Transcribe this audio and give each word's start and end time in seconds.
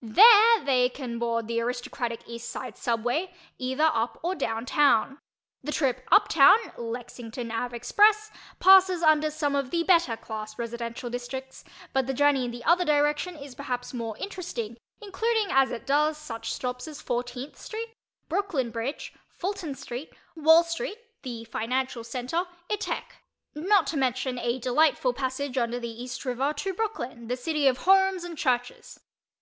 There 0.00 0.64
they 0.64 0.88
can 0.88 1.18
board 1.18 1.46
the 1.48 1.60
aristocratic 1.60 2.20
East 2.26 2.48
Side 2.48 2.78
Subway, 2.78 3.30
either 3.58 3.90
"up" 3.92 4.18
or 4.22 4.34
"down" 4.34 4.64
town. 4.64 5.18
The 5.62 5.70
trip 5.70 6.08
"up 6.10 6.28
town" 6.28 6.56
(Lexington 6.78 7.50
Ave. 7.50 7.76
Express) 7.76 8.30
passes 8.58 9.02
under 9.02 9.30
some 9.30 9.54
of 9.54 9.70
the 9.70 9.82
better 9.82 10.16
class 10.16 10.58
residential 10.58 11.10
districts, 11.10 11.62
but 11.92 12.06
the 12.06 12.14
journey 12.14 12.46
in 12.46 12.52
the 12.52 12.64
other 12.64 12.86
direction 12.86 13.36
is 13.36 13.54
perhaps 13.54 13.92
more 13.92 14.16
interesting, 14.16 14.78
including 15.02 15.48
as 15.50 15.70
it 15.70 15.86
does 15.86 16.16
such 16.16 16.54
stops 16.54 16.88
as 16.88 17.02
14th 17.02 17.56
St., 17.56 17.90
Brooklyn 18.30 18.70
Bridge, 18.70 19.12
Fulton 19.28 19.74
Street, 19.74 20.14
Wall 20.34 20.64
Street 20.64 20.96
(the 21.20 21.44
financial 21.44 22.02
center) 22.02 22.44
etc., 22.70 23.04
not 23.54 23.86
to 23.88 23.98
mention 23.98 24.38
a 24.38 24.58
delightful 24.58 25.12
passage 25.12 25.58
under 25.58 25.78
the 25.78 26.02
East 26.02 26.24
River 26.24 26.54
to 26.54 26.72
Brooklyn, 26.72 27.28
the 27.28 27.36
city 27.36 27.66
of 27.66 27.76
homes 27.84 28.24
and 28.24 28.38
churches. 28.38 28.98